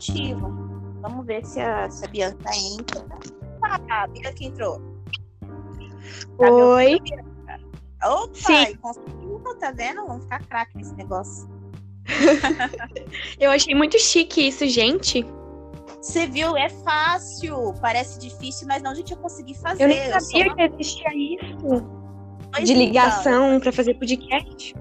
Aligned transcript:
aplicativo. 0.00 0.70
Vamos 1.02 1.26
ver 1.26 1.44
se 1.44 1.60
a, 1.60 1.88
se 1.90 2.04
a 2.04 2.08
Bianca 2.08 2.50
entra. 2.56 3.06
Ah, 3.62 4.02
a 4.02 4.06
Bianca 4.06 4.34
entrou. 4.40 4.80
Tá 6.38 6.50
Oi. 6.50 6.98
Opa, 8.02 8.34
Sim. 8.34 8.76
conseguiu, 8.76 9.56
tá 9.60 9.70
vendo? 9.72 10.06
Vamos 10.06 10.24
ficar 10.24 10.42
craque 10.46 10.76
nesse 10.76 10.94
negócio. 10.94 11.48
Eu 13.38 13.50
achei 13.50 13.74
muito 13.74 13.98
chique 13.98 14.48
isso, 14.48 14.66
gente. 14.66 15.24
Você 16.00 16.26
viu? 16.26 16.56
É 16.56 16.70
fácil. 16.70 17.74
Parece 17.80 18.18
difícil, 18.18 18.66
mas 18.66 18.82
não, 18.82 18.92
a 18.92 18.94
gente, 18.94 19.10
ia 19.10 19.16
conseguir 19.16 19.54
fazer. 19.54 19.84
Eu 19.84 19.88
nem 19.88 19.98
sabia 20.06 20.48
só... 20.48 20.54
que 20.54 20.62
existia 20.62 21.14
isso. 21.14 22.00
Pois 22.52 22.66
de 22.66 22.74
ligação 22.74 23.48
então. 23.48 23.60
para 23.60 23.72
fazer 23.72 23.94
podcast. 23.94 24.74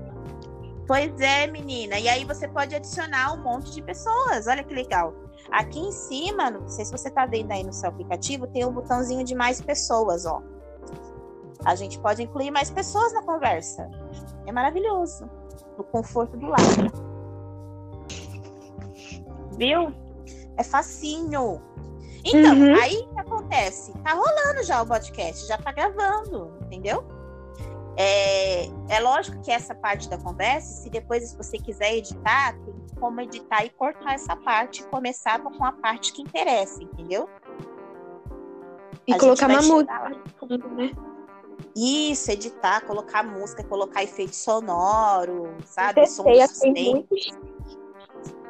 Pois 0.89 1.21
é, 1.21 1.45
menina. 1.45 1.99
E 1.99 2.09
aí 2.09 2.25
você 2.25 2.47
pode 2.47 2.73
adicionar 2.73 3.35
um 3.35 3.43
monte 3.43 3.71
de 3.75 3.79
pessoas. 3.79 4.47
Olha 4.47 4.63
que 4.63 4.73
legal. 4.73 5.13
Aqui 5.51 5.77
em 5.77 5.91
cima, 5.91 6.49
não 6.49 6.67
sei 6.67 6.83
se 6.83 6.91
você 6.91 7.11
tá 7.11 7.27
vendo 7.27 7.51
aí 7.51 7.63
no 7.63 7.71
seu 7.71 7.89
aplicativo, 7.89 8.47
tem 8.47 8.65
um 8.65 8.71
botãozinho 8.71 9.23
de 9.23 9.35
mais 9.35 9.61
pessoas, 9.61 10.25
ó. 10.25 10.41
A 11.63 11.75
gente 11.75 11.99
pode 11.99 12.23
incluir 12.23 12.49
mais 12.49 12.71
pessoas 12.71 13.13
na 13.13 13.21
conversa. 13.21 13.87
É 14.47 14.51
maravilhoso. 14.51 15.29
No 15.77 15.83
conforto 15.83 16.35
do 16.35 16.47
lado. 16.47 16.91
Viu? 19.59 19.93
É 20.57 20.63
facinho. 20.63 21.61
Então, 22.25 22.57
uhum. 22.57 22.73
aí 22.81 22.97
o 22.97 23.13
que 23.13 23.19
acontece? 23.19 23.93
Tá 23.99 24.13
rolando 24.13 24.63
já 24.63 24.81
o 24.81 24.87
podcast, 24.87 25.47
já 25.47 25.57
tá 25.59 25.71
gravando, 25.71 26.51
entendeu? 26.63 27.18
É, 28.01 28.63
é 28.87 28.99
lógico 29.01 29.41
que 29.41 29.51
essa 29.51 29.75
parte 29.75 30.07
da 30.07 30.17
conversa, 30.17 30.83
se 30.83 30.89
depois 30.89 31.35
você 31.35 31.57
quiser 31.57 31.97
editar, 31.97 32.53
tem 32.53 32.73
como 32.97 33.19
editar 33.19 33.65
e 33.65 33.69
cortar 33.71 34.13
essa 34.13 34.37
parte 34.37 34.81
e 34.81 34.85
começar 34.85 35.37
com 35.43 35.65
a 35.65 35.73
parte 35.73 36.13
que 36.13 36.21
interessa, 36.21 36.81
entendeu? 36.81 37.29
E 39.05 39.13
a 39.13 39.19
colocar 39.19 39.49
uma 39.49 39.61
música, 39.61 40.09
né? 40.77 40.91
Isso, 41.75 42.31
editar, 42.31 42.85
colocar 42.85 43.21
música, 43.21 43.65
colocar 43.65 44.01
efeito 44.01 44.33
sonoro, 44.33 45.53
sabe? 45.65 46.07
Som 46.07 46.23
de 46.23 46.47
suspense. 46.47 47.33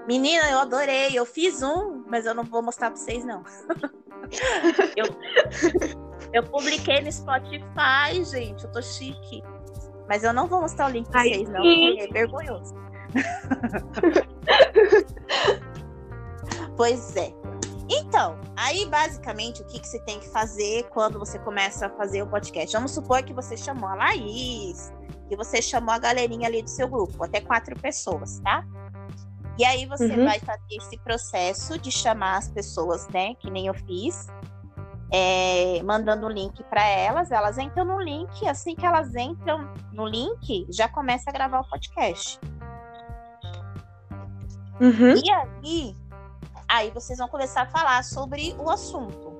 Menina, 0.08 0.48
eu 0.52 0.60
adorei. 0.60 1.18
Eu 1.18 1.26
fiz 1.26 1.64
um, 1.64 2.04
mas 2.06 2.28
eu 2.28 2.36
não 2.36 2.44
vou 2.44 2.62
mostrar 2.62 2.92
pra 2.92 3.00
vocês, 3.00 3.26
não. 3.26 3.44
eu, 4.95 5.06
eu 6.34 6.44
publiquei 6.44 7.02
no 7.02 7.12
Spotify, 7.12 8.24
gente. 8.24 8.64
Eu 8.64 8.72
tô 8.72 8.82
chique. 8.82 9.44
Mas 10.08 10.24
eu 10.24 10.34
não 10.34 10.48
vou 10.48 10.62
mostrar 10.62 10.88
o 10.88 10.90
link 10.90 11.08
pra 11.10 11.22
vocês, 11.22 11.48
não, 11.50 11.62
porque 11.62 11.98
é 12.00 12.08
vergonhoso. 12.08 12.74
pois 16.76 17.16
é. 17.16 17.32
Então, 17.90 18.40
aí 18.56 18.86
basicamente 18.86 19.62
o 19.62 19.66
que, 19.66 19.80
que 19.80 19.88
você 19.88 20.00
tem 20.02 20.20
que 20.20 20.30
fazer 20.30 20.88
quando 20.90 21.18
você 21.18 21.40
começa 21.40 21.88
a 21.88 21.90
fazer 21.90 22.22
o 22.22 22.28
podcast? 22.28 22.76
Vamos 22.76 22.92
supor 22.92 23.24
que 23.24 23.34
você 23.34 23.58
chamou 23.58 23.90
a 23.90 23.96
Laís, 23.96 24.94
que 25.28 25.36
você 25.36 25.62
chamou 25.62 25.94
a 25.94 26.00
galerinha 26.00 26.48
ali 26.48 26.62
do 26.62 26.70
seu 26.70 26.88
grupo, 26.88 27.24
até 27.24 27.42
quatro 27.42 27.76
pessoas, 27.80 28.40
tá? 28.40 28.64
E 29.58 29.66
aí 29.66 29.86
você 29.88 30.06
uhum. 30.06 30.24
vai 30.24 30.40
fazer 30.40 30.62
esse 30.72 30.98
processo 31.00 31.78
de 31.78 31.92
chamar 31.92 32.38
as 32.38 32.48
pessoas, 32.48 33.08
né? 33.10 33.34
Que 33.36 33.52
nem 33.52 33.68
eu 33.68 33.74
fiz, 33.74 34.28
é, 35.12 35.82
mandando 35.84 36.28
o 36.28 36.30
link 36.30 36.64
para 36.66 36.86
elas. 36.88 37.32
Elas 37.32 37.58
entram 37.58 37.86
no 37.86 38.00
link, 38.00 38.48
assim 38.48 38.76
que 38.76 38.86
elas 38.86 39.16
entram 39.16 39.74
no 39.92 40.06
link, 40.06 40.68
já 40.70 40.88
começa 40.88 41.30
a 41.30 41.34
gravar 41.34 41.62
o 41.62 41.70
podcast. 41.70 42.40
Uhum. 44.80 45.16
E 45.24 45.30
aí 45.30 45.96
Aí 46.70 46.92
vocês 46.92 47.18
vão 47.18 47.28
começar 47.28 47.64
a 47.64 47.66
falar 47.66 48.04
sobre 48.04 48.56
o 48.60 48.70
assunto. 48.70 49.33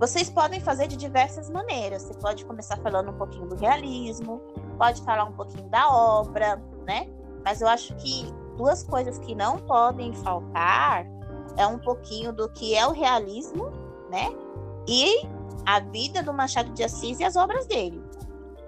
Vocês 0.00 0.30
podem 0.30 0.58
fazer 0.60 0.86
de 0.86 0.96
diversas 0.96 1.50
maneiras. 1.50 2.04
Você 2.04 2.14
pode 2.14 2.46
começar 2.46 2.78
falando 2.78 3.10
um 3.10 3.18
pouquinho 3.18 3.46
do 3.46 3.54
realismo, 3.54 4.40
pode 4.78 5.02
falar 5.02 5.24
um 5.24 5.32
pouquinho 5.32 5.68
da 5.68 5.90
obra, 5.90 6.56
né? 6.86 7.06
Mas 7.44 7.60
eu 7.60 7.68
acho 7.68 7.94
que 7.96 8.32
duas 8.56 8.82
coisas 8.82 9.18
que 9.18 9.34
não 9.34 9.58
podem 9.58 10.14
faltar 10.14 11.04
é 11.58 11.66
um 11.66 11.78
pouquinho 11.78 12.32
do 12.32 12.48
que 12.48 12.74
é 12.74 12.86
o 12.86 12.92
realismo, 12.92 13.70
né? 14.10 14.34
E 14.88 15.26
a 15.66 15.80
vida 15.80 16.22
do 16.22 16.32
Machado 16.32 16.72
de 16.72 16.82
Assis 16.82 17.20
e 17.20 17.24
as 17.24 17.36
obras 17.36 17.66
dele. 17.66 18.02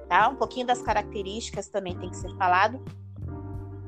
Tá? 0.09 0.29
Um 0.29 0.37
pouquinho 0.37 0.67
das 0.67 0.83
características 0.83 1.69
também 1.69 1.97
tem 1.97 2.11
que 2.11 2.17
ser 2.17 2.37
falado, 2.37 2.81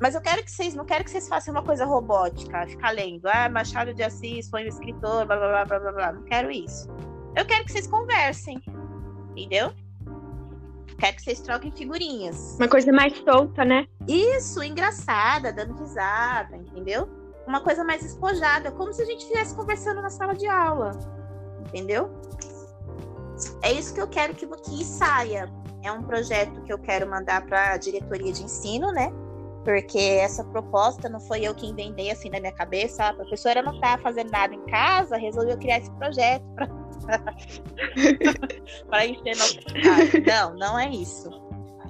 mas 0.03 0.16
eu 0.16 0.20
quero 0.20 0.43
que 0.43 0.50
vocês, 0.50 0.75
não 0.75 0.84
quero 0.84 1.04
que 1.04 1.10
vocês 1.10 1.28
façam 1.28 1.54
uma 1.54 1.62
coisa 1.62 1.84
robótica, 1.84 2.66
ficar 2.66 2.91
lendo, 2.91 3.25
ah, 3.28 3.48
Machado 3.48 3.94
de 3.94 4.03
Assis 4.03 4.50
foi 4.50 4.65
um 4.65 4.66
escritor, 4.66 5.25
blá 5.26 5.37
blá 5.37 5.65
blá 5.65 5.78
blá 5.78 5.93
blá. 5.93 6.12
Não 6.12 6.25
quero 6.25 6.50
isso. 6.50 6.88
Eu 7.37 7.47
quero 7.47 7.65
que 7.65 7.70
vocês 7.70 7.87
conversem, 7.87 8.60
entendeu? 9.31 9.72
Quero 10.99 11.16
que 11.16 11.22
vocês 11.22 11.41
troquem 11.41 11.70
figurinhas. 11.70 12.56
Uma 12.59 12.69
coisa 12.69 12.93
mais 12.93 13.16
solta, 13.19 13.64
né? 13.64 13.87
Isso, 14.09 14.60
engraçada, 14.60 15.53
dando 15.53 15.78
risada, 15.78 16.56
entendeu? 16.56 17.09
Uma 17.47 17.60
coisa 17.60 17.84
mais 17.84 18.04
espojada, 18.04 18.72
como 18.72 18.93
se 18.93 19.03
a 19.03 19.04
gente 19.04 19.20
estivesse 19.20 19.54
conversando 19.54 20.03
na 20.03 20.10
sala 20.10 20.34
de 20.34 20.49
aula, 20.49 20.99
entendeu? 21.72 22.10
É 23.62 23.72
isso 23.72 23.94
que 23.94 24.00
eu 24.00 24.09
quero 24.09 24.34
que, 24.34 24.47
que 24.47 24.84
saia. 24.84 25.50
É 25.83 25.91
um 25.91 26.03
projeto 26.03 26.62
que 26.62 26.72
eu 26.72 26.78
quero 26.78 27.09
mandar 27.09 27.44
para 27.47 27.72
a 27.72 27.77
diretoria 27.77 28.33
de 28.33 28.44
ensino, 28.44 28.93
né? 28.93 29.12
porque 29.65 29.99
essa 29.99 30.44
proposta 30.44 31.09
não 31.09 31.21
foi 31.21 31.43
eu 31.43 31.55
que 31.55 31.66
inventei 31.66 32.11
assim 32.11 32.28
na 32.31 32.41
minha 32.41 32.53
cabeça. 32.53 33.05
A 33.05 33.15
professora 33.15 33.62
não 33.62 33.75
está 33.75 33.99
fazendo 33.99 34.31
nada 34.31 34.55
em 34.55 34.65
casa, 34.66 35.16
resolveu 35.16 35.56
criar 35.59 35.78
esse 35.78 35.91
projeto 35.93 36.44
para 38.88 39.06
encher 39.06 39.37
nosso 39.37 39.59
Não, 40.27 40.55
não 40.55 40.78
é 40.78 40.91
isso. 40.91 41.31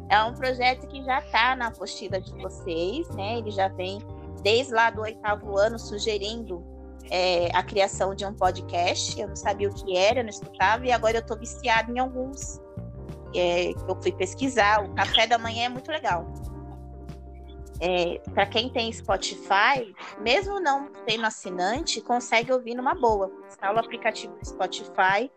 É 0.08 0.22
um 0.22 0.34
projeto 0.34 0.86
que 0.88 1.02
já 1.02 1.20
está 1.20 1.56
na 1.56 1.68
apostila 1.68 2.20
de 2.20 2.32
vocês, 2.34 3.08
né? 3.10 3.38
Ele 3.38 3.50
já 3.50 3.68
vem 3.68 3.98
desde 4.42 4.74
lá 4.74 4.90
do 4.90 5.00
oitavo 5.00 5.56
ano 5.56 5.78
sugerindo 5.78 6.62
é, 7.10 7.48
a 7.54 7.62
criação 7.62 8.14
de 8.14 8.24
um 8.24 8.34
podcast. 8.34 9.20
Eu 9.20 9.28
não 9.28 9.36
sabia 9.36 9.68
o 9.68 9.74
que 9.74 9.96
era, 9.96 10.20
eu 10.20 10.24
não 10.24 10.30
escutava, 10.30 10.86
e 10.86 10.92
agora 10.92 11.16
eu 11.16 11.20
estou 11.20 11.38
viciada 11.38 11.90
em 11.90 11.98
alguns. 11.98 12.60
É, 13.34 13.70
eu 13.70 14.02
fui 14.02 14.12
pesquisar. 14.12 14.84
O 14.84 14.94
café 14.94 15.26
da 15.26 15.38
manhã 15.38 15.64
é 15.64 15.68
muito 15.68 15.90
legal 15.90 16.26
é, 17.82 18.20
para 18.32 18.46
quem 18.46 18.70
tem 18.70 18.92
Spotify, 18.92 19.92
mesmo 20.20 20.60
não 20.60 20.86
tendo 21.04 21.26
assinante, 21.26 22.00
consegue 22.00 22.52
ouvir 22.52 22.76
numa 22.76 22.94
boa. 22.94 23.28
Instala 23.48 23.78
o 23.78 23.84
aplicativo 23.84 24.32
do 24.36 24.46
Spotify 24.46 25.28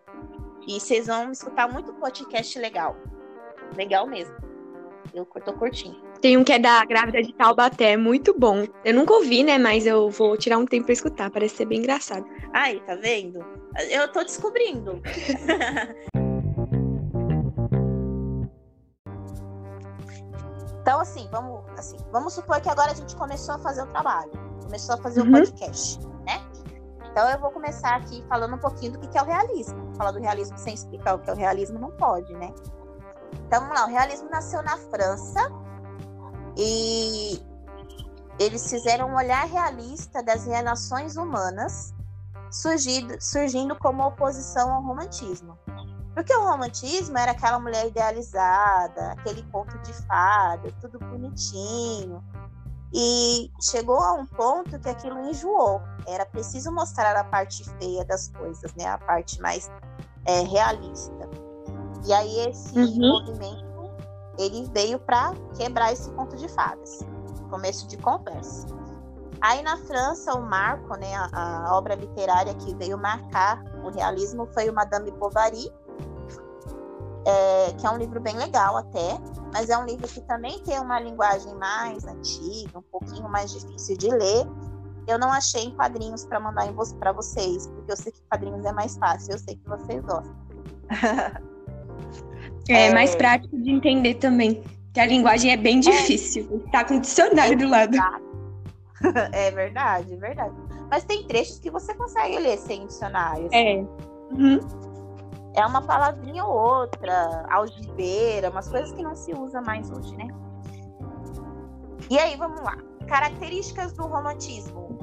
e 0.67 0.79
vocês 0.79 1.07
vão 1.07 1.31
escutar 1.31 1.67
muito 1.67 1.91
podcast 1.93 2.59
legal. 2.59 2.95
Legal 3.75 4.05
mesmo. 4.05 4.35
Eu 5.11 5.25
tô 5.25 5.53
curtindo. 5.53 6.04
Tem 6.25 6.37
um 6.37 6.43
que 6.43 6.53
é 6.53 6.57
da 6.57 6.83
Grávida 6.83 7.21
de 7.21 7.31
Taubaté, 7.33 7.91
é 7.91 7.97
muito 7.97 8.33
bom. 8.35 8.65
Eu 8.83 8.95
nunca 8.95 9.13
ouvi, 9.13 9.43
né? 9.43 9.59
Mas 9.59 9.85
eu 9.85 10.09
vou 10.09 10.35
tirar 10.35 10.57
um 10.57 10.65
tempo 10.65 10.85
pra 10.85 10.93
escutar, 10.93 11.29
parece 11.29 11.57
ser 11.57 11.65
bem 11.65 11.77
engraçado. 11.77 12.25
Aí, 12.51 12.79
tá 12.79 12.95
vendo? 12.95 13.45
Eu 13.91 14.11
tô 14.11 14.23
descobrindo. 14.23 14.99
Então, 20.81 20.99
assim, 20.99 21.27
vamos, 21.31 21.63
assim, 21.79 21.97
vamos 22.11 22.33
supor 22.33 22.61
que 22.61 22.69
agora 22.69 22.91
a 22.91 22.93
gente 22.93 23.15
começou 23.15 23.55
a 23.55 23.57
fazer 23.57 23.81
o 23.81 23.87
trabalho, 23.87 24.31
começou 24.61 24.93
a 24.93 24.97
fazer 24.99 25.21
uhum. 25.21 25.29
o 25.29 25.31
podcast, 25.31 25.99
né? 26.27 26.39
Então, 27.09 27.27
eu 27.27 27.39
vou 27.39 27.49
começar 27.49 27.95
aqui 27.95 28.23
falando 28.29 28.53
um 28.53 28.59
pouquinho 28.59 28.91
do 28.91 28.99
que 28.99 29.17
é 29.17 29.21
o 29.23 29.25
realismo. 29.25 29.91
Falar 29.95 30.11
do 30.11 30.19
realismo 30.19 30.55
sem 30.59 30.75
explicar 30.75 31.15
o 31.15 31.19
que 31.19 31.29
é 31.31 31.33
o 31.33 31.35
realismo 31.35 31.79
não 31.79 31.89
pode, 31.89 32.31
né? 32.33 32.53
Então, 33.47 33.61
vamos 33.61 33.75
lá. 33.75 33.87
O 33.87 33.89
realismo 33.89 34.29
nasceu 34.29 34.61
na 34.61 34.77
França 34.77 35.64
e 36.57 37.41
eles 38.39 38.69
fizeram 38.69 39.09
um 39.09 39.15
olhar 39.15 39.45
realista 39.47 40.21
das 40.21 40.45
relações 40.45 41.15
humanas, 41.15 41.93
surgindo, 42.51 43.15
surgindo 43.19 43.75
como 43.75 44.03
oposição 44.03 44.71
ao 44.73 44.81
romantismo. 44.81 45.57
Porque 46.13 46.33
o 46.33 46.43
romantismo 46.43 47.17
era 47.17 47.31
aquela 47.31 47.59
mulher 47.59 47.87
idealizada, 47.87 49.11
aquele 49.11 49.43
conto 49.51 49.77
de 49.79 49.93
fada, 50.05 50.71
tudo 50.79 50.97
bonitinho. 50.97 52.23
E 52.93 53.51
chegou 53.61 53.99
a 53.99 54.13
um 54.13 54.25
ponto 54.25 54.79
que 54.79 54.87
aquilo 54.87 55.19
enjoou. 55.29 55.81
Era 56.07 56.25
preciso 56.25 56.71
mostrar 56.71 57.17
a 57.17 57.23
parte 57.25 57.69
feia 57.79 58.05
das 58.05 58.29
coisas, 58.29 58.73
né? 58.75 58.85
A 58.85 58.97
parte 58.97 59.41
mais 59.41 59.69
é, 60.23 60.41
realista. 60.41 61.29
E 62.05 62.13
aí 62.13 62.47
esse 62.47 62.79
uhum. 62.79 63.25
movimento 63.25 63.64
ele 64.37 64.69
veio 64.73 64.99
para 64.99 65.33
quebrar 65.55 65.91
esse 65.93 66.09
conto 66.11 66.35
de 66.35 66.47
fadas. 66.49 66.99
Começo 67.49 67.87
de 67.87 67.97
conversa. 67.97 68.67
Aí 69.41 69.61
na 69.61 69.77
França, 69.77 70.33
o 70.33 70.41
marco, 70.41 70.95
né, 70.97 71.13
a, 71.15 71.67
a 71.67 71.77
obra 71.77 71.95
literária 71.95 72.53
que 72.55 72.73
veio 72.75 72.97
marcar 72.97 73.63
o 73.83 73.89
realismo 73.89 74.47
foi 74.53 74.69
o 74.69 74.73
Madame 74.73 75.11
Bovary, 75.11 75.71
é, 77.25 77.73
que 77.73 77.85
é 77.85 77.89
um 77.89 77.97
livro 77.97 78.19
bem 78.19 78.35
legal 78.37 78.77
até, 78.77 79.19
mas 79.53 79.69
é 79.69 79.77
um 79.77 79.85
livro 79.85 80.07
que 80.07 80.21
também 80.21 80.59
tem 80.63 80.79
uma 80.79 80.99
linguagem 80.99 81.53
mais 81.55 82.05
antiga, 82.05 82.79
um 82.79 82.83
pouquinho 82.83 83.27
mais 83.29 83.51
difícil 83.51 83.97
de 83.97 84.09
ler, 84.09 84.47
eu 85.07 85.19
não 85.19 85.31
achei 85.31 85.65
em 85.65 85.75
quadrinhos 85.75 86.25
para 86.25 86.39
mandar 86.39 86.67
para 86.99 87.11
vocês, 87.11 87.67
porque 87.67 87.91
eu 87.91 87.97
sei 87.97 88.11
que 88.11 88.21
quadrinhos 88.29 88.65
é 88.65 88.71
mais 88.71 88.97
fácil, 88.97 89.33
eu 89.33 89.39
sei 89.39 89.55
que 89.55 89.69
vocês 89.69 90.03
gostam. 90.03 90.35
é, 92.69 92.87
é, 92.87 92.93
mais 92.93 93.15
prático 93.15 93.57
de 93.57 93.71
entender 93.71 94.15
também, 94.15 94.61
que 94.93 94.99
a 94.99 95.05
linguagem 95.05 95.51
é 95.51 95.57
bem 95.57 95.77
é. 95.77 95.81
difícil. 95.81 96.63
É. 96.67 96.71
Tá 96.71 96.85
com 96.85 96.95
o 96.95 96.99
dicionário 96.99 97.57
do 97.57 97.67
lado. 97.67 97.97
É 99.33 99.51
verdade, 99.51 100.13
é 100.13 100.17
verdade. 100.17 100.55
Mas 100.89 101.03
tem 101.03 101.27
trechos 101.27 101.59
que 101.59 101.69
você 101.69 101.93
consegue 101.93 102.39
ler 102.39 102.57
sem 102.57 102.87
dicionário. 102.87 103.45
Assim. 103.47 103.55
É. 103.55 103.85
Uhum. 104.31 104.59
É 105.53 105.63
uma 105.65 105.81
palavrinha 105.81 106.43
ou 106.43 106.51
outra, 106.51 107.45
algibeira, 107.51 108.49
umas 108.49 108.67
coisas 108.67 108.91
que 108.93 109.03
não 109.03 109.13
se 109.15 109.31
usa 109.33 109.61
mais 109.61 109.91
hoje, 109.91 110.15
né? 110.15 110.27
E 112.09 112.17
aí, 112.17 112.35
vamos 112.35 112.61
lá. 112.61 112.77
Características 113.05 113.93
do 113.93 114.07
romantismo. 114.07 114.97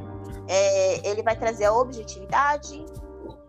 É, 0.49 1.09
ele 1.09 1.23
vai 1.23 1.37
trazer 1.37 1.67
a 1.67 1.73
objetividade, 1.73 2.85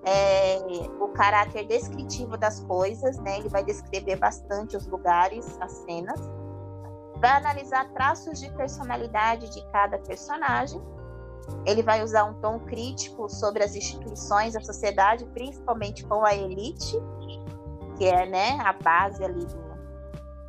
é, 0.05 0.59
o 0.99 1.07
caráter 1.09 1.65
descritivo 1.65 2.37
das 2.37 2.59
coisas, 2.61 3.17
né? 3.19 3.39
Ele 3.39 3.49
vai 3.49 3.63
descrever 3.63 4.17
bastante 4.17 4.75
os 4.75 4.85
lugares, 4.87 5.57
as 5.61 5.71
cenas. 5.71 6.19
Vai 7.19 7.31
analisar 7.31 7.89
traços 7.93 8.39
de 8.39 8.51
personalidade 8.51 9.49
de 9.49 9.65
cada 9.71 9.97
personagem. 9.99 10.81
Ele 11.65 11.81
vai 11.81 12.03
usar 12.03 12.25
um 12.25 12.33
tom 12.35 12.59
crítico 12.59 13.29
sobre 13.29 13.63
as 13.63 13.75
instituições, 13.75 14.55
a 14.55 14.61
sociedade, 14.61 15.25
principalmente 15.27 16.05
com 16.05 16.25
a 16.25 16.35
elite, 16.35 16.97
que 17.97 18.05
é 18.05 18.25
né, 18.25 18.59
a 18.59 18.73
base 18.73 19.23
ali 19.23 19.45
do, 19.45 19.63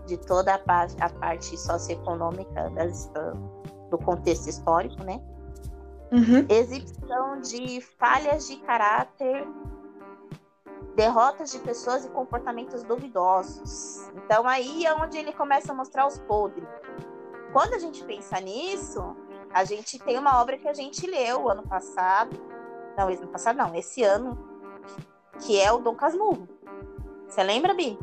de 0.06 0.16
toda 0.16 0.54
a, 0.54 0.58
parte, 0.58 0.96
a 1.00 1.08
parte 1.08 1.56
socioeconômica 1.56 2.70
das, 2.70 3.10
do 3.90 3.98
contexto 3.98 4.48
histórico, 4.48 5.02
né? 5.04 5.20
Uhum. 6.14 6.46
Exibição 6.48 7.40
de 7.40 7.80
falhas 7.98 8.46
de 8.46 8.56
caráter, 8.58 9.44
derrotas 10.94 11.50
de 11.50 11.58
pessoas 11.58 12.04
e 12.04 12.08
comportamentos 12.08 12.84
duvidosos. 12.84 14.08
Então 14.14 14.46
aí 14.46 14.86
é 14.86 14.94
onde 14.94 15.18
ele 15.18 15.32
começa 15.32 15.72
a 15.72 15.74
mostrar 15.74 16.06
os 16.06 16.16
podres. 16.20 16.68
Quando 17.52 17.74
a 17.74 17.78
gente 17.80 18.04
pensa 18.04 18.40
nisso, 18.40 19.16
a 19.52 19.64
gente 19.64 19.98
tem 19.98 20.16
uma 20.16 20.40
obra 20.40 20.56
que 20.56 20.68
a 20.68 20.74
gente 20.74 21.04
leu 21.04 21.50
ano 21.50 21.64
passado, 21.64 22.40
não, 22.96 23.08
ano 23.08 23.26
passado 23.26 23.56
não, 23.56 23.74
esse 23.74 24.04
ano, 24.04 24.38
que 25.44 25.60
é 25.60 25.72
o 25.72 25.78
Dom 25.78 25.96
Casmurro. 25.96 26.48
Você 27.26 27.42
lembra, 27.42 27.74
Bi? 27.74 27.98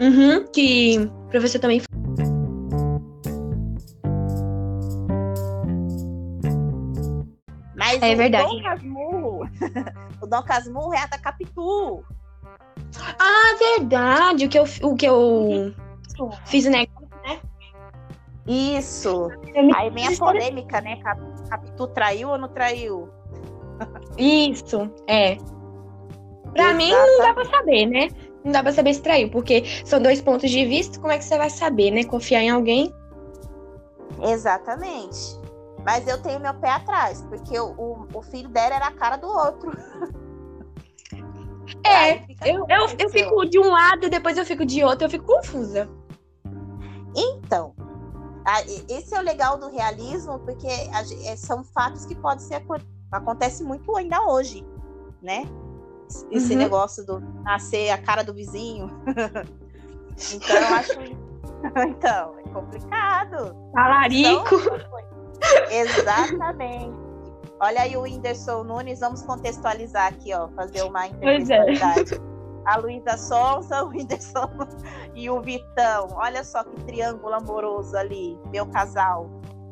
Uhum, 0.00 0.44
que 0.52 0.98
o 0.98 1.28
professor 1.30 1.60
também 1.60 1.80
Mas 8.00 8.10
é 8.10 8.14
o 8.14 8.16
verdade. 8.16 8.48
Dom 8.48 8.62
Casmurro, 8.62 9.48
o 10.22 10.26
Dom 10.26 10.42
Casmurro 10.42 10.94
é 10.94 11.02
a 11.02 11.06
da 11.06 11.18
Capitu. 11.18 12.04
Ah, 13.18 13.56
verdade. 13.58 14.46
O 14.46 14.48
que 14.48 14.58
eu, 14.58 14.64
o 14.82 14.96
que 14.96 15.06
eu 15.06 15.74
fiz 16.44 16.64
negócio, 16.66 17.08
né? 17.24 17.40
Isso. 18.46 19.28
Aí 19.74 19.90
vem 19.90 20.06
a 20.06 20.16
polêmica, 20.16 20.80
né? 20.80 20.98
Capitu 21.48 21.86
traiu 21.88 22.30
ou 22.30 22.38
não 22.38 22.48
traiu? 22.48 23.08
Isso, 24.16 24.90
é. 25.06 25.36
Pra 26.52 26.70
Exatamente. 26.70 26.76
mim 26.76 26.92
não 26.92 27.18
dá 27.18 27.34
pra 27.34 27.44
saber, 27.44 27.86
né? 27.86 28.08
não 28.46 28.52
dá 28.52 28.62
pra 28.62 28.72
saber 28.72 28.94
se 28.94 29.02
traiu, 29.02 29.28
porque 29.28 29.64
são 29.84 30.00
dois 30.00 30.22
pontos 30.22 30.50
de 30.50 30.64
vista, 30.64 31.00
como 31.00 31.12
é 31.12 31.18
que 31.18 31.24
você 31.24 31.36
vai 31.36 31.50
saber, 31.50 31.90
né? 31.90 32.04
Confiar 32.04 32.42
em 32.42 32.50
alguém? 32.50 32.94
Exatamente. 34.22 35.36
Mas 35.86 36.08
eu 36.08 36.20
tenho 36.20 36.40
meu 36.40 36.52
pé 36.54 36.70
atrás, 36.70 37.22
porque 37.28 37.56
o, 37.60 38.08
o, 38.12 38.20
filho 38.20 38.48
dela 38.48 38.74
era 38.74 38.88
a 38.88 38.92
cara 38.92 39.16
do 39.16 39.28
outro. 39.28 39.70
É, 41.84 42.24
eu, 42.44 42.66
eu, 42.68 42.96
eu 42.98 43.08
fico 43.08 43.44
de 43.44 43.56
um 43.60 43.70
lado, 43.70 44.10
depois 44.10 44.36
eu 44.36 44.44
fico 44.44 44.66
de 44.66 44.82
outro, 44.82 45.06
eu 45.06 45.10
fico 45.10 45.24
confusa. 45.24 45.88
Então, 47.14 47.72
esse 48.88 49.14
é 49.14 49.20
o 49.20 49.22
legal 49.22 49.58
do 49.58 49.70
realismo, 49.70 50.40
porque 50.40 50.66
é, 50.66 51.36
são 51.36 51.62
fatos 51.62 52.04
que 52.04 52.16
podem 52.16 52.44
ser 52.44 52.60
acontece 53.12 53.62
muito 53.62 53.96
ainda 53.96 54.20
hoje, 54.26 54.66
né? 55.22 55.44
esse 56.30 56.52
uhum. 56.52 56.58
negócio 56.58 57.06
do 57.06 57.20
nascer 57.42 57.90
a 57.90 57.98
cara 57.98 58.24
do 58.24 58.34
vizinho. 58.34 58.90
então, 60.34 60.56
eu 60.56 60.74
acho. 60.74 61.00
então, 61.88 62.38
é 62.38 62.42
complicado. 62.52 63.56
Talarico. 63.72 64.54
Então, 64.54 65.15
exatamente. 65.70 66.96
Olha 67.60 67.82
aí 67.82 67.96
o 67.96 68.02
Whindersson 68.02 68.64
Nunes, 68.64 68.98
vamos 69.00 69.22
contextualizar 69.22 70.08
aqui, 70.08 70.34
ó, 70.34 70.48
fazer 70.48 70.82
uma 70.82 71.06
interpretação. 71.06 72.18
É. 72.18 72.36
A 72.66 72.76
Luísa 72.78 73.16
Sonsa, 73.16 73.84
o 73.84 73.88
Whindersson 73.88 74.50
e 75.14 75.30
o 75.30 75.40
Vitão. 75.40 76.08
Olha 76.14 76.44
só 76.44 76.64
que 76.64 76.84
triângulo 76.84 77.34
amoroso 77.34 77.96
ali, 77.96 78.36
meu 78.50 78.66
casal. 78.66 79.30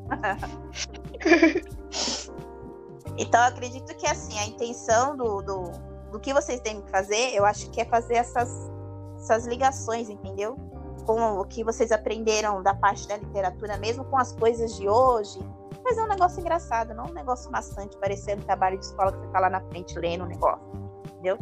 então, 3.19 3.43
acredito 3.43 3.95
que 3.97 4.07
assim, 4.07 4.39
a 4.39 4.47
intenção 4.47 5.17
do, 5.17 5.43
do 5.43 5.73
do 6.15 6.21
que 6.21 6.33
vocês 6.33 6.61
têm 6.61 6.81
que 6.81 6.89
fazer, 6.93 7.35
eu 7.35 7.45
acho 7.45 7.69
que 7.71 7.81
é 7.81 7.85
fazer 7.85 8.15
essas, 8.15 8.71
essas 9.17 9.49
ligações, 9.49 10.09
entendeu? 10.09 10.57
Com 11.05 11.41
o 11.41 11.45
que 11.45 11.65
vocês 11.65 11.91
aprenderam 11.91 12.63
da 12.63 12.73
parte 12.73 13.09
da 13.09 13.17
literatura, 13.17 13.77
mesmo 13.79 14.05
com 14.05 14.17
as 14.17 14.31
coisas 14.31 14.77
de 14.77 14.89
hoje. 14.89 15.41
Mas 15.85 15.99
é 15.99 16.03
um 16.03 16.09
negócio 16.09 16.41
engraçado, 16.41 16.95
não 16.95 17.05
um 17.05 17.13
negócio 17.13 17.53
maçante, 17.53 17.97
parecendo 17.99 18.43
trabalho 18.45 18.79
de 18.79 18.87
escola 18.87 19.13
que 19.13 19.19
você 19.19 19.29
tá 19.29 19.41
lá 19.41 19.51
na 19.51 19.61
frente 19.61 19.99
lendo 19.99 20.23
o 20.23 20.25
um 20.25 20.29
negócio, 20.29 20.67
entendeu? 21.05 21.39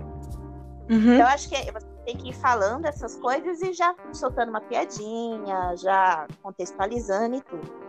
Uhum. 0.90 1.14
Então, 1.14 1.20
eu 1.20 1.26
acho 1.26 1.48
que 1.48 1.72
você 1.72 1.86
tem 2.04 2.16
que 2.16 2.30
ir 2.30 2.32
falando 2.32 2.86
essas 2.86 3.16
coisas 3.16 3.62
e 3.62 3.72
já 3.72 3.94
soltando 4.12 4.48
uma 4.50 4.60
piadinha, 4.60 5.76
já 5.76 6.26
contextualizando 6.42 7.36
e 7.36 7.40
tudo. 7.42 7.82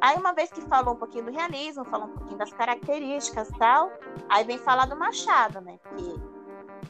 Aí, 0.00 0.16
uma 0.16 0.32
vez 0.32 0.50
que 0.50 0.60
falou 0.62 0.94
um 0.94 0.96
pouquinho 0.96 1.26
do 1.26 1.30
realismo, 1.30 1.84
falou 1.84 2.08
um 2.08 2.12
pouquinho 2.12 2.36
das 2.36 2.52
características 2.52 3.48
e 3.48 3.56
tal, 3.56 3.92
aí 4.28 4.42
vem 4.42 4.58
falar 4.58 4.86
do 4.86 4.96
Machado, 4.96 5.60
né? 5.60 5.78
Que 5.78 6.20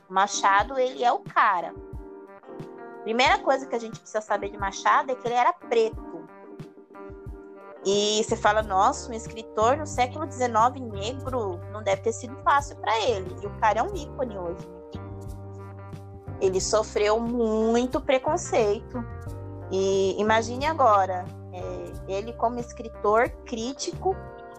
o 0.09 0.13
Machado, 0.13 0.79
ele 0.79 1.05
é 1.05 1.13
o 1.13 1.19
cara. 1.19 1.75
Primeira 3.03 3.39
coisa 3.41 3.67
que 3.67 3.77
a 3.77 3.79
gente 3.79 4.01
precisa 4.01 4.23
saber 4.23 4.49
de 4.49 4.57
Machado 4.57 5.13
é 5.13 5.15
que 5.15 5.29
ele 5.29 5.35
era 5.35 5.53
preto. 5.53 6.12
E 7.85 8.23
você 8.23 8.37
fala, 8.37 8.63
nossa, 8.63 9.11
um 9.11 9.15
escritor 9.15 9.77
no 9.77 9.87
século 9.87 10.31
XIX 10.31 10.53
negro 10.93 11.61
não 11.73 11.83
deve 11.83 12.03
ter 12.03 12.13
sido 12.13 12.37
fácil 12.45 12.77
para 12.77 12.97
ele. 13.09 13.35
E 13.43 13.47
o 13.47 13.51
cara 13.59 13.81
é 13.81 13.83
um 13.83 13.95
ícone 13.95 14.39
hoje. 14.39 14.69
Ele 16.41 16.61
sofreu 16.61 17.19
muito 17.19 18.01
preconceito. 18.01 19.05
E 19.71 20.21
imagine 20.21 20.67
agora, 20.67 21.25
é, 21.53 22.13
ele 22.13 22.33
como 22.35 22.61
escritor 22.61 23.31
crítico, 23.47 24.15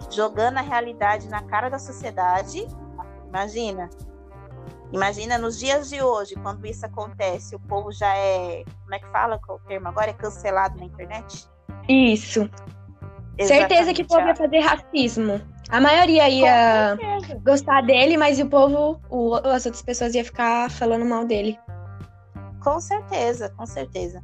jogando 0.10 0.58
a 0.58 0.62
realidade 0.62 1.30
na 1.30 1.44
cara 1.44 1.70
da 1.70 1.80
sociedade. 1.80 2.68
Imagina. 3.30 3.90
Imagina 4.92 5.38
nos 5.38 5.58
dias 5.58 5.90
de 5.90 6.02
hoje, 6.02 6.36
quando 6.36 6.66
isso 6.68 6.86
acontece, 6.86 7.56
o 7.56 7.60
povo 7.60 7.92
já 7.92 8.16
é, 8.16 8.64
como 8.84 8.94
é 8.94 9.00
que 9.00 9.08
fala 9.12 9.40
o 9.48 9.60
termo 9.60 9.88
agora? 9.88 10.12
É 10.12 10.14
cancelado 10.14 10.78
na 10.78 10.86
internet? 10.86 11.48
Isso. 11.90 12.50
Exatamente. 13.38 13.48
Certeza 13.48 13.94
que 13.94 14.02
o 14.04 14.08
povo 14.08 14.28
ia 14.28 14.36
fazer 14.36 14.60
racismo. 14.60 15.42
A 15.70 15.82
maioria 15.82 16.30
ia 16.30 16.98
gostar 17.44 17.82
dele, 17.82 18.18
mas 18.18 18.40
o 18.40 18.48
povo, 18.48 19.00
o, 19.10 19.36
as 19.36 19.66
outras 19.66 19.82
pessoas 19.82 20.14
iam 20.14 20.24
ficar 20.24 20.70
falando 20.70 21.06
mal 21.06 21.26
dele. 21.26 21.58
Com 22.62 22.80
certeza, 22.80 23.50
com 23.58 23.66
certeza. 23.66 24.24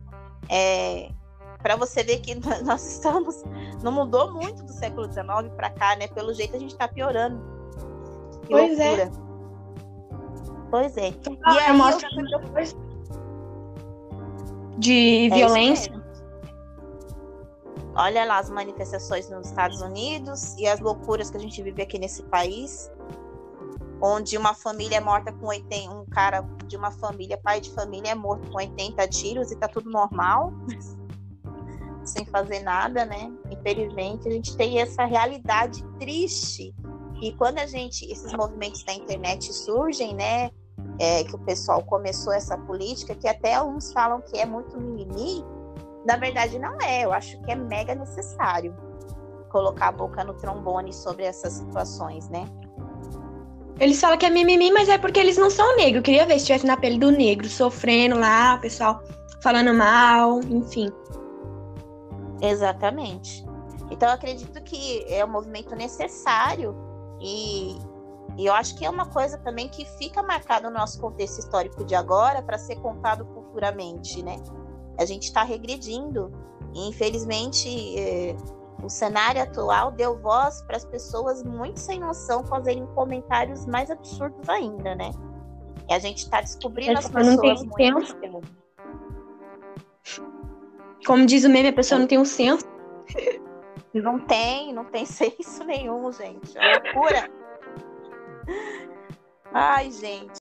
É, 0.49 1.09
para 1.61 1.75
você 1.75 2.03
ver 2.03 2.19
que 2.19 2.35
nós 2.63 2.85
estamos 2.85 3.43
não 3.83 3.91
mudou 3.91 4.33
muito 4.33 4.63
do 4.63 4.71
século 4.71 5.11
XIX 5.11 5.53
para 5.55 5.69
cá, 5.71 5.95
né? 5.95 6.07
Pelo 6.07 6.33
jeito 6.33 6.55
a 6.55 6.59
gente 6.59 6.71
está 6.71 6.87
piorando. 6.87 7.41
Que 8.43 8.49
pois 8.49 8.79
é. 8.79 8.87
loucura. 8.87 9.03
é. 9.03 9.29
Pois 10.69 10.97
é. 10.97 11.13
Ah, 11.45 11.55
e 11.55 11.59
aí, 11.59 11.77
mostro 11.77 12.07
de 14.77 15.27
é 15.27 15.35
violência. 15.35 15.98
Olha 17.95 18.23
lá 18.25 18.39
as 18.39 18.49
manifestações 18.49 19.29
nos 19.29 19.47
Estados 19.47 19.81
Unidos 19.81 20.55
e 20.57 20.67
as 20.67 20.79
loucuras 20.79 21.29
que 21.29 21.37
a 21.37 21.39
gente 21.39 21.61
vive 21.61 21.81
aqui 21.81 21.97
nesse 21.97 22.23
país 22.23 22.89
onde 24.01 24.37
uma 24.37 24.53
família 24.53 24.97
é 24.97 24.99
morta 24.99 25.31
com 25.31 25.47
80, 25.47 25.91
um 25.91 26.05
cara 26.05 26.41
de 26.65 26.77
uma 26.77 26.91
família, 26.91 27.37
pai 27.37 27.59
de 27.59 27.71
família, 27.71 28.11
é 28.11 28.15
morto 28.15 28.49
com 28.49 28.57
80 28.57 29.07
tiros 29.07 29.51
e 29.51 29.55
tá 29.55 29.67
tudo 29.67 29.89
normal, 29.89 30.53
sem 32.03 32.25
fazer 32.25 32.61
nada, 32.61 33.05
né? 33.05 33.31
Infelizmente, 33.51 34.27
a 34.27 34.31
gente 34.31 34.55
tem 34.55 34.79
essa 34.79 35.05
realidade 35.05 35.83
triste. 35.99 36.73
E 37.21 37.33
quando 37.33 37.59
a 37.59 37.65
gente, 37.65 38.09
esses 38.09 38.31
movimentos 38.33 38.83
da 38.83 38.93
internet 38.93 39.51
surgem, 39.53 40.15
né? 40.15 40.49
É, 40.97 41.23
que 41.23 41.35
o 41.35 41.39
pessoal 41.39 41.83
começou 41.83 42.33
essa 42.33 42.57
política, 42.57 43.15
que 43.15 43.27
até 43.27 43.55
alguns 43.55 43.91
falam 43.91 44.21
que 44.21 44.37
é 44.37 44.45
muito 44.45 44.79
mimimi, 44.79 45.45
na 46.05 46.15
verdade 46.17 46.57
não 46.59 46.77
é, 46.81 47.05
eu 47.05 47.13
acho 47.13 47.39
que 47.41 47.51
é 47.51 47.55
mega 47.55 47.95
necessário. 47.95 48.75
colocar 49.49 49.87
a 49.87 49.91
boca 49.91 50.23
no 50.23 50.35
trombone 50.35 50.93
sobre 50.93 51.23
essas 51.23 51.53
situações, 51.53 52.29
né? 52.29 52.45
Eles 53.79 53.99
falam 53.99 54.17
que 54.17 54.25
é 54.25 54.29
mimimi, 54.29 54.71
mas 54.71 54.89
é 54.89 54.97
porque 54.97 55.19
eles 55.19 55.37
não 55.37 55.49
são 55.49 55.75
negros. 55.75 55.95
Eu 55.95 56.03
queria 56.03 56.25
ver 56.25 56.33
se 56.33 56.41
estivesse 56.41 56.67
na 56.67 56.77
pele 56.77 56.99
do 56.99 57.09
negro, 57.09 57.49
sofrendo 57.49 58.19
lá, 58.19 58.55
o 58.55 58.61
pessoal 58.61 59.01
falando 59.41 59.73
mal, 59.73 60.39
enfim. 60.41 60.91
Exatamente. 62.41 63.43
Então, 63.89 64.09
eu 64.09 64.15
acredito 64.15 64.61
que 64.61 65.03
é 65.07 65.25
um 65.25 65.29
movimento 65.29 65.75
necessário 65.75 66.75
e, 67.19 67.79
e 68.37 68.45
eu 68.45 68.53
acho 68.53 68.75
que 68.75 68.85
é 68.85 68.89
uma 68.89 69.07
coisa 69.07 69.37
também 69.37 69.67
que 69.67 69.85
fica 69.97 70.21
marcada 70.21 70.69
no 70.69 70.77
nosso 70.77 70.99
contexto 70.99 71.39
histórico 71.39 71.83
de 71.83 71.95
agora 71.95 72.41
para 72.41 72.57
ser 72.57 72.75
contado 72.75 73.25
futuramente, 73.33 74.21
né? 74.21 74.35
A 74.99 75.05
gente 75.05 75.23
está 75.23 75.43
regredindo 75.43 76.31
e, 76.75 76.89
infelizmente, 76.89 77.97
é, 77.97 78.35
o 78.83 78.89
cenário 78.89 79.41
atual 79.41 79.91
deu 79.91 80.19
voz 80.19 80.61
para 80.63 80.75
as 80.75 80.85
pessoas 80.85 81.41
muito 81.41 81.79
sem 81.79 81.99
noção 81.99 82.43
fazerem 82.45 82.85
comentários 82.87 83.65
mais 83.65 83.89
absurdos 83.89 84.47
ainda, 84.49 84.95
né? 84.95 85.11
E 85.89 85.93
a 85.93 85.99
gente 85.99 86.19
está 86.19 86.41
descobrindo 86.41 86.99
as 86.99 87.07
pessoas 87.07 87.63
não 87.63 87.71
tem 87.71 87.91
muito 87.93 88.15
tempo. 88.17 88.41
Como 91.05 91.25
diz 91.25 91.45
o 91.45 91.49
meme, 91.49 91.69
a 91.69 91.73
pessoa 91.73 91.99
não 91.99 92.07
tem 92.07 92.19
um 92.19 92.25
senso. 92.25 92.65
Não 93.91 94.19
tem, 94.19 94.71
não 94.71 94.85
tem 94.85 95.03
senso 95.07 95.63
nenhum, 95.63 96.11
gente. 96.11 96.55
É 96.55 96.73
loucura. 96.77 97.27
Ai, 99.51 99.91
gente. 99.91 100.38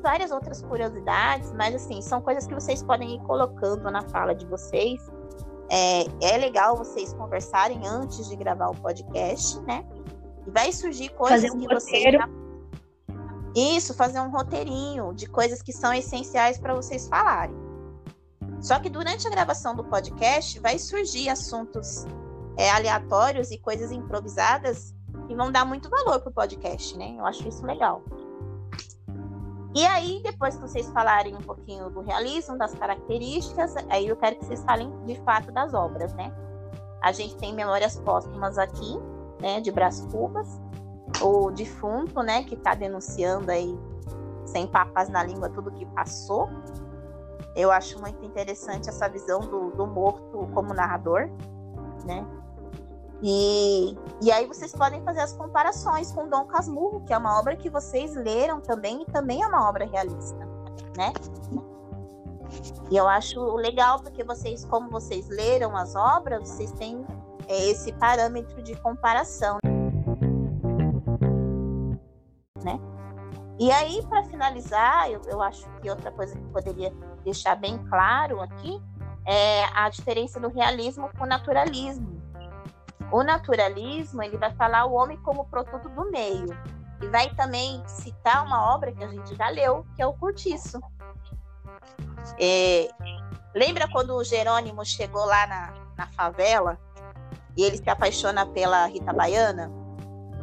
Tem 0.00 0.02
várias 0.02 0.30
outras 0.30 0.62
curiosidades, 0.62 1.52
mas 1.52 1.74
assim, 1.74 2.00
são 2.00 2.20
coisas 2.20 2.46
que 2.46 2.54
vocês 2.54 2.82
podem 2.82 3.16
ir 3.16 3.20
colocando 3.20 3.90
na 3.90 4.02
fala 4.02 4.34
de 4.34 4.46
vocês. 4.46 5.00
É, 5.70 6.04
é 6.20 6.38
legal 6.38 6.76
vocês 6.76 7.12
conversarem 7.12 7.86
antes 7.86 8.28
de 8.28 8.34
gravar 8.34 8.70
o 8.70 8.74
podcast, 8.74 9.60
né? 9.60 9.84
E 10.46 10.50
vai 10.50 10.72
surgir 10.72 11.10
coisas 11.10 11.50
um 11.50 11.58
que 11.58 11.72
roteiro. 11.72 12.18
vocês. 12.18 13.76
Isso, 13.76 13.94
fazer 13.94 14.20
um 14.20 14.30
roteirinho 14.30 15.12
de 15.12 15.26
coisas 15.26 15.60
que 15.60 15.72
são 15.72 15.92
essenciais 15.92 16.58
para 16.58 16.74
vocês 16.74 17.08
falarem. 17.08 17.54
Só 18.60 18.78
que 18.78 18.88
durante 18.88 19.26
a 19.26 19.30
gravação 19.30 19.74
do 19.74 19.84
podcast 19.84 20.58
vai 20.60 20.78
surgir 20.78 21.28
assuntos 21.28 22.06
é, 22.56 22.70
aleatórios 22.70 23.50
e 23.50 23.58
coisas 23.58 23.90
improvisadas 23.90 24.94
que 25.26 25.34
vão 25.34 25.50
dar 25.50 25.64
muito 25.64 25.88
valor 25.88 26.20
pro 26.20 26.32
podcast, 26.32 26.96
né? 26.96 27.14
Eu 27.16 27.26
acho 27.26 27.46
isso 27.48 27.64
legal. 27.64 28.02
E 29.74 29.86
aí, 29.86 30.20
depois 30.22 30.56
que 30.56 30.62
vocês 30.62 30.88
falarem 30.90 31.34
um 31.34 31.40
pouquinho 31.40 31.88
do 31.90 32.00
realismo, 32.00 32.58
das 32.58 32.74
características, 32.74 33.76
aí 33.88 34.08
eu 34.08 34.16
quero 34.16 34.36
que 34.36 34.44
vocês 34.44 34.62
falem 34.64 34.90
de 35.04 35.14
fato 35.22 35.52
das 35.52 35.72
obras, 35.74 36.12
né? 36.14 36.32
A 37.00 37.12
gente 37.12 37.36
tem 37.36 37.54
Memórias 37.54 37.96
Póstumas 38.00 38.58
aqui, 38.58 38.98
né, 39.40 39.60
de 39.60 39.70
Brás 39.70 40.00
Cubas, 40.10 40.60
o 41.22 41.50
defunto, 41.50 42.22
né, 42.22 42.42
que 42.42 42.54
está 42.54 42.74
denunciando 42.74 43.50
aí, 43.50 43.78
sem 44.44 44.66
papas 44.66 45.08
na 45.08 45.22
língua, 45.22 45.48
tudo 45.48 45.70
que 45.70 45.86
passou. 45.86 46.48
Eu 47.54 47.70
acho 47.70 48.00
muito 48.00 48.24
interessante 48.24 48.88
essa 48.88 49.08
visão 49.08 49.40
do, 49.40 49.70
do 49.70 49.86
morto 49.86 50.48
como 50.52 50.74
narrador, 50.74 51.30
né? 52.04 52.26
E, 53.22 53.96
e 54.22 54.32
aí 54.32 54.46
vocês 54.46 54.72
podem 54.72 55.02
fazer 55.02 55.20
as 55.20 55.32
comparações 55.32 56.10
com 56.12 56.28
Dom 56.28 56.44
Casmurro, 56.46 57.04
que 57.04 57.12
é 57.12 57.18
uma 57.18 57.38
obra 57.38 57.54
que 57.54 57.68
vocês 57.68 58.14
leram 58.14 58.60
também, 58.60 59.02
e 59.02 59.04
também 59.06 59.42
é 59.42 59.46
uma 59.46 59.68
obra 59.68 59.84
realista, 59.84 60.48
né? 60.96 61.12
E 62.90 62.96
eu 62.96 63.06
acho 63.06 63.40
legal 63.56 64.00
porque 64.00 64.24
vocês, 64.24 64.64
como 64.64 64.90
vocês 64.90 65.28
leram 65.28 65.76
as 65.76 65.94
obras, 65.94 66.48
vocês 66.48 66.72
têm 66.72 67.04
é, 67.46 67.66
esse 67.66 67.92
parâmetro 67.92 68.62
de 68.62 68.74
comparação, 68.76 69.58
né? 72.64 72.80
E 73.58 73.70
aí, 73.70 74.02
para 74.08 74.24
finalizar, 74.24 75.10
eu, 75.10 75.20
eu 75.26 75.42
acho 75.42 75.68
que 75.80 75.90
outra 75.90 76.10
coisa 76.10 76.34
que 76.34 76.44
poderia 76.46 76.90
deixar 77.22 77.54
bem 77.54 77.76
claro 77.88 78.40
aqui 78.40 78.80
é 79.26 79.64
a 79.74 79.88
diferença 79.90 80.40
do 80.40 80.48
realismo 80.48 81.10
com 81.16 81.24
o 81.24 81.26
naturalismo. 81.26 82.09
O 83.12 83.22
naturalismo, 83.22 84.22
ele 84.22 84.36
vai 84.36 84.52
falar 84.52 84.86
o 84.86 84.94
homem 84.94 85.16
como 85.18 85.44
produto 85.46 85.88
do 85.88 86.10
meio. 86.10 86.56
E 87.02 87.06
vai 87.08 87.28
também 87.34 87.82
citar 87.86 88.44
uma 88.44 88.74
obra 88.74 88.92
que 88.92 89.02
a 89.02 89.08
gente 89.08 89.34
já 89.34 89.48
leu, 89.48 89.84
que 89.96 90.02
é 90.02 90.06
o 90.06 90.12
Curtiço. 90.12 90.80
É, 92.38 92.88
lembra 93.54 93.88
quando 93.88 94.14
o 94.14 94.22
Jerônimo 94.22 94.84
chegou 94.84 95.24
lá 95.24 95.46
na, 95.46 95.72
na 95.96 96.06
favela 96.08 96.78
e 97.56 97.62
ele 97.62 97.78
se 97.78 97.88
apaixona 97.88 98.46
pela 98.46 98.86
Rita 98.86 99.12
Baiana? 99.12 99.68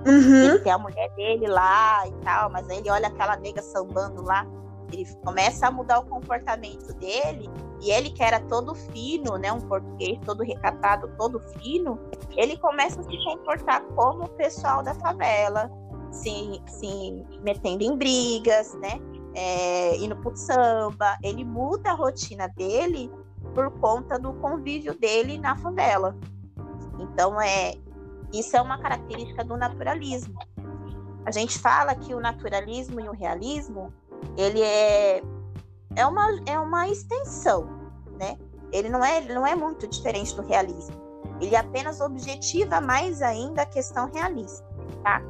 Uhum. 0.05 0.43
Ele 0.43 0.59
tem 0.59 0.71
a 0.71 0.77
mulher 0.77 1.09
dele 1.11 1.47
lá 1.47 2.07
e 2.07 2.11
tal, 2.23 2.49
mas 2.49 2.69
aí 2.69 2.77
ele 2.77 2.89
olha 2.89 3.07
aquela 3.07 3.35
nega 3.35 3.61
sambando 3.61 4.23
lá 4.23 4.45
ele 4.91 5.05
começa 5.23 5.67
a 5.67 5.71
mudar 5.71 5.99
o 5.99 6.05
comportamento 6.05 6.93
dele 6.93 7.49
e 7.81 7.91
ele 7.91 8.09
que 8.09 8.23
era 8.23 8.39
todo 8.41 8.73
fino, 8.73 9.37
né, 9.37 9.51
um 9.51 9.61
português 9.61 10.19
todo 10.25 10.43
recatado, 10.43 11.11
todo 11.17 11.39
fino, 11.39 11.99
ele 12.35 12.57
começa 12.57 12.99
a 12.99 13.03
se 13.03 13.23
comportar 13.23 13.81
como 13.95 14.23
o 14.23 14.29
pessoal 14.29 14.81
da 14.81 14.93
favela, 14.95 15.69
se, 16.11 16.61
se 16.67 17.25
metendo 17.41 17.83
em 17.83 17.95
brigas, 17.95 18.73
né, 18.75 18.99
é, 19.35 19.97
indo 19.97 20.15
pro 20.17 20.35
samba, 20.35 21.17
ele 21.21 21.43
muda 21.43 21.91
a 21.91 21.93
rotina 21.93 22.47
dele 22.47 23.11
por 23.53 23.71
conta 23.79 24.17
do 24.17 24.33
convívio 24.33 24.97
dele 24.97 25.37
na 25.37 25.55
favela. 25.55 26.15
Então 26.99 27.39
é 27.41 27.75
isso 28.33 28.57
é 28.57 28.61
uma 28.61 28.77
característica 28.77 29.43
do 29.43 29.55
naturalismo. 29.55 30.37
A 31.25 31.31
gente 31.31 31.59
fala 31.59 31.95
que 31.95 32.13
o 32.13 32.19
naturalismo 32.19 32.99
e 32.99 33.09
o 33.09 33.11
realismo 33.11 33.93
ele 34.37 34.61
é, 34.61 35.21
é, 35.95 36.05
uma, 36.05 36.27
é 36.45 36.59
uma 36.59 36.87
extensão, 36.87 37.67
né? 38.19 38.37
Ele 38.71 38.89
não 38.89 39.03
é, 39.03 39.17
ele 39.17 39.33
não 39.33 39.45
é 39.45 39.55
muito 39.55 39.87
diferente 39.87 40.35
do 40.35 40.41
realismo. 40.41 40.95
Ele 41.39 41.55
apenas 41.55 42.01
objetiva 42.01 42.81
mais 42.81 43.21
ainda 43.21 43.61
a 43.61 43.65
questão 43.65 44.09
realista, 44.11 44.65
tá? 45.03 45.21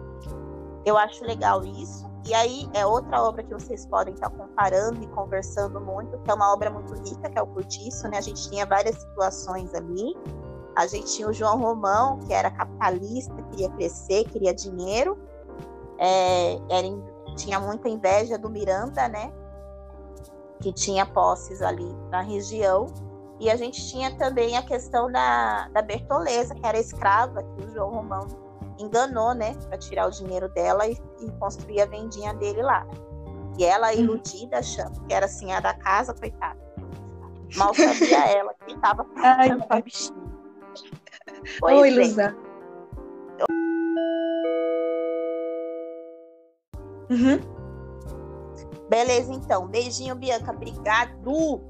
Eu 0.85 0.97
acho 0.97 1.23
legal 1.23 1.63
isso. 1.65 2.07
E 2.25 2.33
aí 2.33 2.69
é 2.73 2.85
outra 2.85 3.21
obra 3.23 3.43
que 3.43 3.53
vocês 3.53 3.85
podem 3.85 4.13
estar 4.13 4.29
comparando 4.29 5.01
e 5.01 5.07
conversando 5.07 5.79
muito, 5.79 6.17
que 6.19 6.31
é 6.31 6.33
uma 6.33 6.51
obra 6.53 6.69
muito 6.69 6.93
rica, 6.93 7.29
que 7.29 7.37
é 7.37 7.41
o 7.41 7.47
Curtiço, 7.47 8.07
né? 8.09 8.17
A 8.17 8.21
gente 8.21 8.49
tinha 8.49 8.65
várias 8.65 8.95
situações 8.95 9.73
ali. 9.73 10.15
A 10.75 10.85
gente 10.87 11.07
tinha 11.07 11.27
o 11.27 11.33
João 11.33 11.57
Romão, 11.57 12.19
que 12.19 12.33
era 12.33 12.51
capitalista, 12.51 13.33
queria 13.51 13.69
crescer, 13.71 14.25
queria 14.25 14.53
dinheiro, 14.53 15.17
é, 15.97 16.59
era 16.69 16.85
tinha 17.37 17.59
muita 17.59 17.87
inveja 17.87 18.37
do 18.37 18.49
Miranda, 18.49 19.07
né? 19.07 19.31
Que 20.59 20.73
tinha 20.73 21.05
posses 21.05 21.61
ali 21.61 21.95
na 22.09 22.21
região. 22.21 22.87
E 23.39 23.49
a 23.49 23.55
gente 23.55 23.87
tinha 23.87 24.15
também 24.17 24.57
a 24.57 24.63
questão 24.63 25.11
da, 25.11 25.69
da 25.69 25.81
Bertoleza, 25.81 26.55
que 26.55 26.65
era 26.65 26.79
escrava, 26.79 27.43
que 27.43 27.65
o 27.65 27.69
João 27.73 27.91
Romão 27.91 28.27
enganou, 28.79 29.33
né? 29.33 29.53
Para 29.67 29.77
tirar 29.77 30.07
o 30.07 30.11
dinheiro 30.11 30.49
dela 30.49 30.87
e, 30.87 30.97
e, 31.21 31.31
construir 31.39 31.81
a 31.81 31.85
vendinha 31.85 32.33
dele 32.33 32.61
lá. 32.61 32.85
E 33.57 33.63
ela, 33.63 33.91
uhum. 33.91 33.99
iludida, 33.99 34.59
achando 34.59 34.99
que 35.05 35.13
era 35.13 35.27
assim 35.27 35.51
a 35.51 35.59
da 35.59 35.73
casa, 35.75 36.13
coitada. 36.13 36.59
Mal 37.55 37.73
sabia 37.73 38.25
ela 38.27 38.53
que 38.65 38.73
estava 38.73 39.05
com 39.05 39.19
a 39.19 39.81
bichinha. 39.81 40.27
Pois 41.59 41.79
Oi, 41.79 41.89
Lusa. 41.91 42.35
Uhum. 47.09 47.39
Beleza, 48.89 49.33
então. 49.33 49.67
Beijinho, 49.67 50.15
Bianca. 50.15 50.51
Obrigado. 50.51 51.61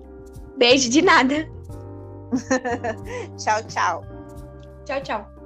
Beijo 0.58 0.90
de 0.90 1.02
nada. 1.02 1.50
tchau, 3.38 3.64
tchau. 3.68 4.04
Tchau, 4.86 5.02
tchau. 5.02 5.37